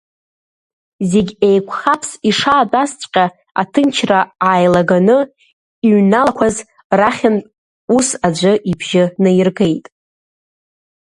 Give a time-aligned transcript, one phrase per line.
[1.09, 3.25] Зегь еиқәхаԥс ишаатәазҵәҟьа
[3.61, 5.17] аҭынчра ааилаганы
[5.87, 6.55] иҩналақәаз
[6.99, 7.47] рахьынтә
[7.97, 9.85] ус аӡәы ибжьы наиргеит.